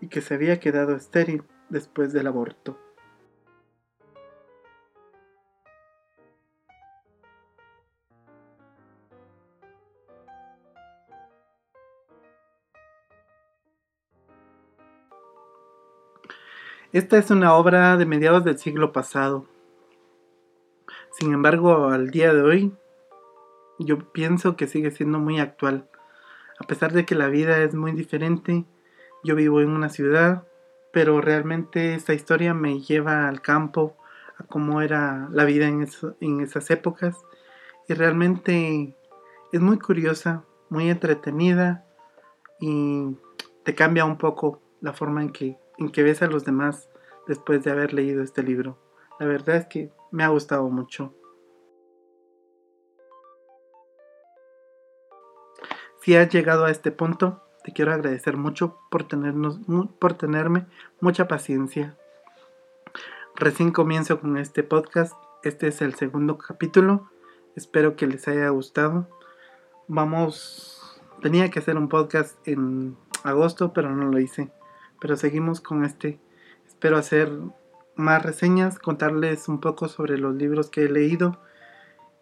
y 0.00 0.08
que 0.08 0.20
se 0.20 0.34
había 0.34 0.58
quedado 0.58 0.96
estéril 0.96 1.44
después 1.68 2.12
del 2.12 2.26
aborto. 2.26 2.87
Esta 16.98 17.16
es 17.16 17.30
una 17.30 17.54
obra 17.54 17.96
de 17.96 18.06
mediados 18.06 18.42
del 18.42 18.58
siglo 18.58 18.90
pasado. 18.90 19.46
Sin 21.12 21.32
embargo, 21.32 21.90
al 21.90 22.10
día 22.10 22.34
de 22.34 22.42
hoy, 22.42 22.74
yo 23.78 24.10
pienso 24.10 24.56
que 24.56 24.66
sigue 24.66 24.90
siendo 24.90 25.20
muy 25.20 25.38
actual. 25.38 25.88
A 26.58 26.66
pesar 26.66 26.92
de 26.92 27.06
que 27.06 27.14
la 27.14 27.28
vida 27.28 27.62
es 27.62 27.72
muy 27.72 27.92
diferente, 27.92 28.64
yo 29.22 29.36
vivo 29.36 29.60
en 29.60 29.68
una 29.68 29.90
ciudad, 29.90 30.42
pero 30.92 31.20
realmente 31.20 31.94
esta 31.94 32.14
historia 32.14 32.52
me 32.52 32.80
lleva 32.80 33.28
al 33.28 33.42
campo, 33.42 33.96
a 34.36 34.42
cómo 34.42 34.82
era 34.82 35.28
la 35.30 35.44
vida 35.44 35.68
en, 35.68 35.86
en 36.20 36.40
esas 36.40 36.68
épocas. 36.68 37.16
Y 37.86 37.94
realmente 37.94 38.96
es 39.52 39.60
muy 39.60 39.78
curiosa, 39.78 40.42
muy 40.68 40.90
entretenida 40.90 41.86
y 42.58 43.16
te 43.62 43.76
cambia 43.76 44.04
un 44.04 44.18
poco 44.18 44.60
la 44.80 44.92
forma 44.92 45.22
en 45.22 45.30
que 45.30 45.58
en 45.78 45.90
que 45.90 46.02
ves 46.02 46.22
a 46.22 46.26
los 46.26 46.44
demás 46.44 46.88
después 47.26 47.62
de 47.64 47.70
haber 47.70 47.94
leído 47.94 48.22
este 48.22 48.42
libro. 48.42 48.76
La 49.18 49.26
verdad 49.26 49.56
es 49.56 49.66
que 49.66 49.90
me 50.10 50.24
ha 50.24 50.28
gustado 50.28 50.68
mucho. 50.68 51.14
Si 56.02 56.16
has 56.16 56.28
llegado 56.30 56.64
a 56.64 56.70
este 56.70 56.90
punto, 56.90 57.42
te 57.62 57.72
quiero 57.72 57.92
agradecer 57.92 58.36
mucho 58.36 58.78
por, 58.90 59.04
tenernos, 59.04 59.60
por 59.98 60.14
tenerme 60.14 60.66
mucha 61.00 61.28
paciencia. 61.28 61.96
Recién 63.36 63.72
comienzo 63.72 64.20
con 64.20 64.36
este 64.36 64.62
podcast. 64.62 65.14
Este 65.42 65.68
es 65.68 65.82
el 65.82 65.94
segundo 65.94 66.38
capítulo. 66.38 67.10
Espero 67.56 67.94
que 67.94 68.06
les 68.06 68.26
haya 68.26 68.48
gustado. 68.48 69.08
Vamos, 69.86 71.00
tenía 71.20 71.50
que 71.50 71.58
hacer 71.58 71.76
un 71.76 71.88
podcast 71.88 72.36
en 72.48 72.96
agosto, 73.22 73.72
pero 73.72 73.94
no 73.94 74.06
lo 74.06 74.18
hice 74.18 74.50
pero 75.00 75.16
seguimos 75.16 75.60
con 75.60 75.84
este. 75.84 76.18
Espero 76.66 76.96
hacer 76.96 77.30
más 77.96 78.22
reseñas, 78.22 78.78
contarles 78.78 79.48
un 79.48 79.60
poco 79.60 79.88
sobre 79.88 80.18
los 80.18 80.34
libros 80.34 80.70
que 80.70 80.84
he 80.84 80.88
leído 80.88 81.40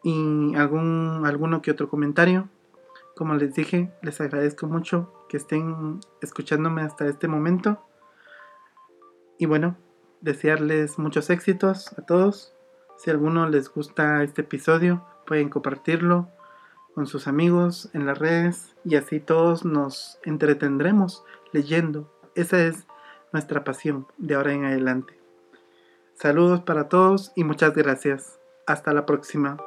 y 0.03 0.55
algún 0.55 1.23
alguno 1.27 1.63
que 1.63 1.71
otro 1.71 1.89
comentario. 1.89 2.49
Como 3.15 3.35
les 3.35 3.55
dije, 3.55 3.93
les 4.03 4.21
agradezco 4.21 4.67
mucho 4.67 5.13
que 5.29 5.37
estén 5.37 6.01
escuchándome 6.23 6.83
hasta 6.83 7.07
este 7.07 7.29
momento. 7.29 7.83
Y 9.39 9.47
bueno, 9.47 9.77
desearles 10.21 10.99
muchos 10.99 11.31
éxitos 11.31 11.93
a 11.99 12.03
todos. 12.03 12.55
Si 12.99 13.11
a 13.11 13.13
alguno 13.13 13.49
les 13.49 13.69
gusta 13.69 14.23
este 14.23 14.43
episodio, 14.43 15.05
pueden 15.27 15.49
compartirlo 15.49 16.29
con 16.95 17.07
sus 17.07 17.27
amigos 17.27 17.91
en 17.93 18.07
las 18.07 18.19
redes 18.19 18.75
y 18.83 18.97
así 18.97 19.21
todos 19.21 19.67
nos 19.67 20.19
entretendremos 20.25 21.25
leyendo 21.53 22.11
esa 22.37 22.63
es 22.63 22.87
nuestra 23.33 23.65
pasión 23.65 24.07
de 24.19 24.35
ahora 24.35 24.53
en 24.53 24.65
adelante. 24.65 25.19
Saludos 26.15 26.61
para 26.61 26.89
todos 26.89 27.33
y 27.35 27.45
muchas 27.45 27.75
gracias. 27.75 28.39
Hasta 28.67 28.93
la 28.93 29.05
próxima. 29.05 29.59